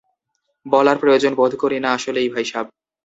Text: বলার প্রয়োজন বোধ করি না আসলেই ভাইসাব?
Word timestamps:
বলার 0.65 0.97
প্রয়োজন 0.97 1.31
বোধ 1.35 1.53
করি 1.55 1.77
না 1.79 1.89
আসলেই 1.93 2.29
ভাইসাব? 2.29 2.65